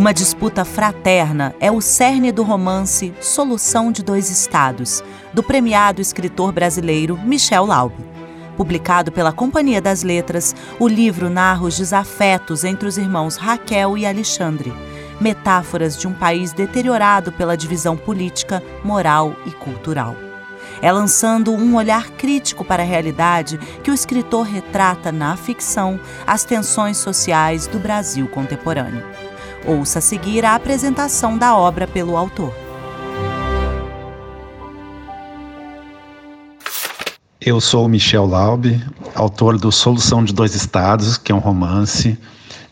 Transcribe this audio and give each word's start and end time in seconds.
Uma 0.00 0.14
disputa 0.14 0.64
fraterna 0.64 1.54
é 1.60 1.70
o 1.70 1.78
cerne 1.78 2.32
do 2.32 2.42
romance 2.42 3.12
Solução 3.20 3.92
de 3.92 4.02
Dois 4.02 4.30
Estados, 4.30 5.04
do 5.34 5.42
premiado 5.42 6.00
escritor 6.00 6.52
brasileiro 6.52 7.18
Michel 7.18 7.66
Laube. 7.66 8.02
Publicado 8.56 9.12
pela 9.12 9.30
Companhia 9.30 9.78
das 9.78 10.02
Letras, 10.02 10.56
o 10.78 10.88
livro 10.88 11.28
narra 11.28 11.64
os 11.64 11.76
desafetos 11.76 12.64
entre 12.64 12.88
os 12.88 12.96
irmãos 12.96 13.36
Raquel 13.36 13.98
e 13.98 14.06
Alexandre, 14.06 14.72
metáforas 15.20 15.98
de 15.98 16.08
um 16.08 16.14
país 16.14 16.54
deteriorado 16.54 17.30
pela 17.30 17.54
divisão 17.54 17.94
política, 17.94 18.62
moral 18.82 19.36
e 19.44 19.50
cultural. 19.50 20.16
É 20.80 20.90
lançando 20.90 21.52
um 21.52 21.76
olhar 21.76 22.08
crítico 22.12 22.64
para 22.64 22.82
a 22.82 22.86
realidade 22.86 23.58
que 23.84 23.90
o 23.90 23.94
escritor 23.94 24.46
retrata 24.46 25.12
na 25.12 25.36
ficção 25.36 26.00
as 26.26 26.42
tensões 26.42 26.96
sociais 26.96 27.66
do 27.66 27.78
Brasil 27.78 28.26
contemporâneo. 28.28 29.04
Ouça 29.66 29.98
a 29.98 30.02
seguir 30.02 30.44
a 30.44 30.54
apresentação 30.54 31.36
da 31.36 31.54
obra 31.56 31.86
pelo 31.86 32.16
autor. 32.16 32.52
Eu 37.40 37.60
sou 37.60 37.88
Michel 37.88 38.26
Laube, 38.26 38.82
autor 39.14 39.58
do 39.58 39.70
Solução 39.70 40.24
de 40.24 40.32
Dois 40.32 40.54
Estados, 40.54 41.16
que 41.16 41.32
é 41.32 41.34
um 41.34 41.38
romance 41.38 42.18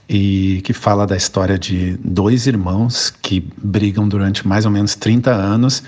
e 0.09 0.63
que 0.65 0.73
fala 0.73 1.07
da 1.07 1.17
história 1.17 1.59
de 1.59 1.99
dois 2.03 2.47
irmãos 2.47 3.11
que 3.23 3.47
brigam 3.59 4.09
durante 4.09 4.49
mais 4.49 4.65
ou 4.65 4.71
menos 4.71 4.95
30 4.95 5.31
anos 5.31 5.83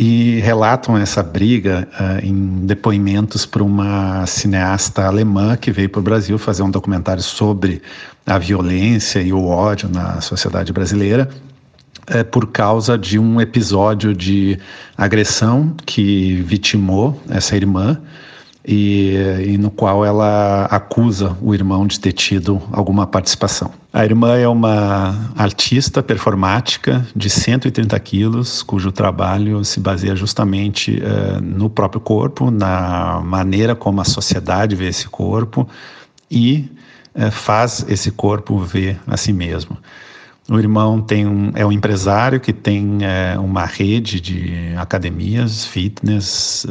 e 0.00 0.38
relatam 0.38 0.96
essa 0.96 1.24
briga 1.24 1.88
uh, 1.98 2.24
em 2.24 2.64
depoimentos 2.64 3.44
para 3.44 3.64
uma 3.64 4.24
cineasta 4.26 5.04
alemã 5.04 5.56
que 5.56 5.72
veio 5.72 5.88
para 5.88 5.98
o 5.98 6.02
Brasil 6.02 6.38
fazer 6.38 6.62
um 6.62 6.70
documentário 6.70 7.20
sobre 7.20 7.82
a 8.24 8.38
violência 8.38 9.18
e 9.20 9.32
o 9.32 9.44
ódio 9.44 9.88
na 9.88 10.20
sociedade 10.20 10.72
brasileira. 10.72 11.28
É 12.06 12.22
por 12.22 12.46
causa 12.46 12.96
de 12.96 13.18
um 13.18 13.40
episódio 13.40 14.14
de 14.14 14.56
agressão 14.96 15.74
que 15.84 16.42
vitimou 16.42 17.20
essa 17.28 17.56
irmã 17.56 18.00
e, 18.70 19.14
e, 19.46 19.56
no 19.56 19.70
qual 19.70 20.04
ela 20.04 20.66
acusa 20.66 21.34
o 21.40 21.54
irmão 21.54 21.86
de 21.86 21.98
ter 21.98 22.12
tido 22.12 22.60
alguma 22.70 23.06
participação. 23.06 23.70
A 23.90 24.04
irmã 24.04 24.36
é 24.36 24.46
uma 24.46 25.32
artista 25.34 26.02
performática 26.02 27.02
de 27.16 27.30
130 27.30 27.98
quilos, 28.00 28.62
cujo 28.62 28.92
trabalho 28.92 29.64
se 29.64 29.80
baseia 29.80 30.14
justamente 30.14 31.00
uh, 31.02 31.40
no 31.40 31.70
próprio 31.70 31.98
corpo, 31.98 32.50
na 32.50 33.22
maneira 33.24 33.74
como 33.74 34.02
a 34.02 34.04
sociedade 34.04 34.76
vê 34.76 34.88
esse 34.88 35.08
corpo 35.08 35.66
e 36.30 36.70
uh, 37.14 37.30
faz 37.30 37.86
esse 37.88 38.10
corpo 38.10 38.58
ver 38.58 39.00
a 39.06 39.16
si 39.16 39.32
mesmo. 39.32 39.78
O 40.50 40.58
irmão 40.58 41.00
tem 41.00 41.26
um, 41.26 41.52
é 41.54 41.64
um 41.64 41.72
empresário 41.72 42.40
que 42.40 42.54
tem 42.54 43.00
é, 43.02 43.38
uma 43.38 43.66
rede 43.66 44.18
de 44.18 44.74
academias, 44.78 45.66
fitness 45.66 46.66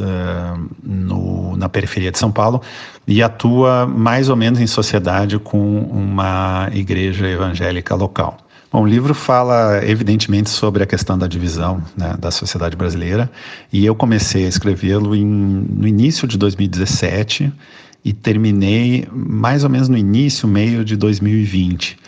no, 0.82 1.47
na 1.58 1.68
periferia 1.68 2.10
de 2.10 2.18
São 2.18 2.30
Paulo 2.30 2.62
e 3.06 3.22
atua 3.22 3.86
mais 3.86 4.28
ou 4.28 4.36
menos 4.36 4.60
em 4.60 4.66
sociedade 4.66 5.38
com 5.38 5.80
uma 5.80 6.70
igreja 6.72 7.26
evangélica 7.26 7.94
local. 7.94 8.38
Bom, 8.70 8.82
o 8.82 8.86
livro 8.86 9.14
fala 9.14 9.80
evidentemente 9.82 10.50
sobre 10.50 10.82
a 10.82 10.86
questão 10.86 11.16
da 11.16 11.26
divisão 11.26 11.82
né, 11.96 12.14
da 12.18 12.30
sociedade 12.30 12.76
brasileira 12.76 13.30
e 13.72 13.84
eu 13.86 13.94
comecei 13.94 14.44
a 14.44 14.48
escrevê-lo 14.48 15.14
no 15.16 15.88
início 15.88 16.28
de 16.28 16.36
2017 16.36 17.50
e 18.04 18.12
terminei 18.12 19.08
mais 19.10 19.64
ou 19.64 19.70
menos 19.70 19.88
no 19.88 19.96
início, 19.96 20.46
meio 20.46 20.84
de 20.84 20.96
2020. 20.96 21.98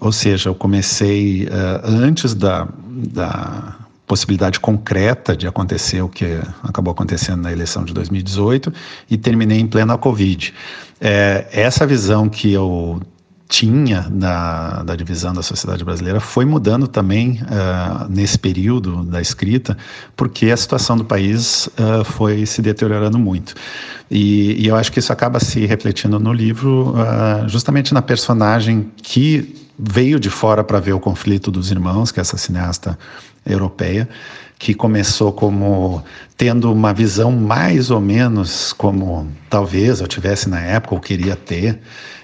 Ou 0.00 0.12
seja, 0.12 0.50
eu 0.50 0.54
comecei 0.54 1.44
uh, 1.44 1.48
antes 1.84 2.34
da, 2.34 2.68
da 2.88 3.76
possibilidade 4.06 4.60
concreta 4.60 5.36
de 5.36 5.46
acontecer 5.46 6.02
o 6.02 6.08
que 6.08 6.40
acabou 6.62 6.92
acontecendo 6.92 7.42
na 7.42 7.52
eleição 7.52 7.84
de 7.84 7.94
2018 7.94 8.72
e 9.10 9.16
terminei 9.16 9.60
em 9.60 9.66
plena 9.66 9.96
Covid. 9.96 10.52
É, 11.00 11.46
essa 11.52 11.86
visão 11.86 12.28
que 12.28 12.52
eu 12.52 13.00
tinha 13.52 14.06
da, 14.10 14.82
da 14.82 14.96
divisão 14.96 15.34
da 15.34 15.42
sociedade 15.42 15.84
brasileira 15.84 16.20
foi 16.20 16.46
mudando 16.46 16.88
também 16.88 17.38
uh, 17.42 18.08
nesse 18.08 18.38
período 18.38 19.04
da 19.04 19.20
escrita, 19.20 19.76
porque 20.16 20.50
a 20.50 20.56
situação 20.56 20.96
do 20.96 21.04
país 21.04 21.66
uh, 21.66 22.02
foi 22.02 22.46
se 22.46 22.62
deteriorando 22.62 23.18
muito. 23.18 23.54
E, 24.10 24.54
e, 24.58 24.68
eu 24.68 24.74
acho 24.74 24.90
que 24.90 25.00
isso 25.00 25.12
acaba 25.12 25.38
se 25.38 25.66
refletindo 25.66 26.18
no 26.18 26.32
livro, 26.32 26.94
uh, 26.94 27.46
justamente 27.46 27.92
na 27.92 28.00
personagem 28.00 28.90
que 28.96 29.54
veio 29.78 30.20
de 30.20 30.30
fora 30.30 30.62
para 30.62 30.80
ver 30.80 30.92
o 30.92 31.00
conflito 31.00 31.50
dos 31.50 31.70
irmãos, 31.70 32.12
que 32.12 32.20
é 32.20 32.22
essa 32.22 32.36
cineasta 32.36 32.98
europeia, 33.44 34.08
que 34.58 34.74
começou 34.74 35.32
como 35.32 36.04
tendo 36.36 36.72
uma 36.72 36.94
visão 36.94 37.32
mais 37.32 37.90
ou 37.90 38.00
menos 38.00 38.72
como 38.72 39.28
talvez 39.50 40.00
eu 40.00 40.06
tivesse 40.06 40.48
na 40.48 40.60
época 40.60 40.94
ou 40.94 41.00
queria 41.00 41.34
ter, 41.34 41.80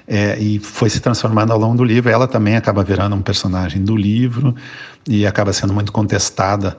é, 0.07 0.39
e 0.39 0.59
foi 0.59 0.89
se 0.89 1.01
transformando 1.01 1.53
ao 1.53 1.59
longo 1.59 1.77
do 1.77 1.85
livro. 1.85 2.11
Ela 2.11 2.27
também 2.27 2.57
acaba 2.57 2.83
virando 2.83 3.15
um 3.17 3.23
personagem 3.23 3.83
do 3.83 3.97
livro 3.97 4.55
e 5.09 5.27
acaba 5.27 5.53
sendo 5.53 5.75
muito 5.75 5.93
contestada 5.93 6.77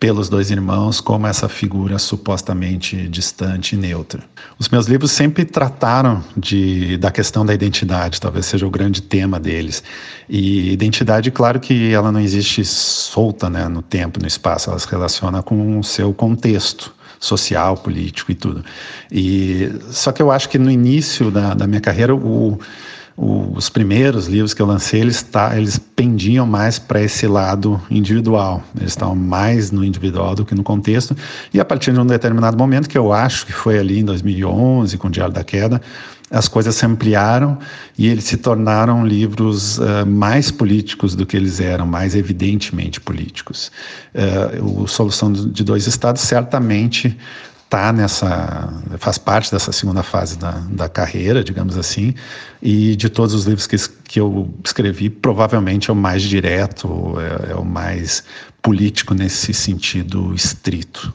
pelos 0.00 0.28
dois 0.28 0.50
irmãos 0.50 1.00
como 1.00 1.26
essa 1.26 1.48
figura 1.48 1.98
supostamente 1.98 3.08
distante 3.08 3.74
e 3.74 3.78
neutra. 3.78 4.22
Os 4.58 4.68
meus 4.68 4.86
livros 4.86 5.10
sempre 5.10 5.44
trataram 5.44 6.22
de, 6.36 6.96
da 6.98 7.10
questão 7.10 7.44
da 7.44 7.52
identidade, 7.52 8.20
talvez 8.20 8.46
seja 8.46 8.66
o 8.66 8.70
grande 8.70 9.02
tema 9.02 9.40
deles. 9.40 9.82
E 10.28 10.72
identidade, 10.72 11.30
claro 11.30 11.58
que 11.58 11.92
ela 11.92 12.12
não 12.12 12.20
existe 12.20 12.64
solta 12.64 13.50
né, 13.50 13.66
no 13.66 13.82
tempo, 13.82 14.20
no 14.20 14.26
espaço, 14.26 14.70
ela 14.70 14.78
se 14.78 14.88
relaciona 14.88 15.42
com 15.42 15.78
o 15.78 15.84
seu 15.84 16.14
contexto 16.14 16.94
social, 17.18 17.76
político 17.76 18.30
e 18.30 18.34
tudo. 18.36 18.64
E 19.10 19.72
só 19.90 20.12
que 20.12 20.22
eu 20.22 20.30
acho 20.30 20.48
que 20.48 20.58
no 20.58 20.70
início 20.70 21.30
da, 21.30 21.54
da 21.54 21.66
minha 21.66 21.80
carreira 21.80 22.14
o 22.14 22.60
os 23.20 23.68
primeiros 23.68 24.28
livros 24.28 24.54
que 24.54 24.62
eu 24.62 24.66
lancei, 24.66 25.00
eles, 25.00 25.22
tá, 25.22 25.56
eles 25.56 25.76
pendiam 25.76 26.46
mais 26.46 26.78
para 26.78 27.02
esse 27.02 27.26
lado 27.26 27.80
individual. 27.90 28.62
Eles 28.76 28.92
estavam 28.92 29.16
mais 29.16 29.72
no 29.72 29.84
individual 29.84 30.36
do 30.36 30.44
que 30.44 30.54
no 30.54 30.62
contexto. 30.62 31.16
E 31.52 31.58
a 31.58 31.64
partir 31.64 31.92
de 31.92 31.98
um 31.98 32.06
determinado 32.06 32.56
momento, 32.56 32.88
que 32.88 32.96
eu 32.96 33.12
acho 33.12 33.44
que 33.44 33.52
foi 33.52 33.76
ali 33.76 33.98
em 33.98 34.04
2011, 34.04 34.96
com 34.98 35.08
o 35.08 35.10
Diário 35.10 35.34
da 35.34 35.42
Queda, 35.42 35.82
as 36.30 36.46
coisas 36.46 36.76
se 36.76 36.86
ampliaram 36.86 37.58
e 37.96 38.06
eles 38.06 38.24
se 38.24 38.36
tornaram 38.36 39.04
livros 39.04 39.78
uh, 39.78 40.06
mais 40.06 40.52
políticos 40.52 41.16
do 41.16 41.26
que 41.26 41.36
eles 41.36 41.58
eram, 41.58 41.86
mais 41.86 42.14
evidentemente 42.14 43.00
políticos. 43.00 43.72
Uh, 44.14 44.82
o 44.82 44.86
Solução 44.86 45.32
de 45.32 45.64
Dois 45.64 45.88
Estados 45.88 46.22
certamente 46.22 47.16
tá 47.68 47.92
nessa 47.92 48.72
faz 48.98 49.18
parte 49.18 49.52
dessa 49.52 49.72
segunda 49.72 50.02
fase 50.02 50.38
da, 50.38 50.52
da 50.70 50.88
carreira, 50.88 51.44
digamos 51.44 51.76
assim, 51.76 52.14
e 52.62 52.96
de 52.96 53.08
todos 53.08 53.34
os 53.34 53.44
livros 53.44 53.66
que, 53.66 53.76
que 54.04 54.20
eu 54.20 54.52
escrevi, 54.64 55.10
provavelmente 55.10 55.90
é 55.90 55.92
o 55.92 55.96
mais 55.96 56.22
direto, 56.22 57.14
é, 57.20 57.52
é 57.52 57.54
o 57.54 57.64
mais 57.64 58.24
político 58.62 59.14
nesse 59.14 59.52
sentido 59.52 60.34
estrito. 60.34 61.14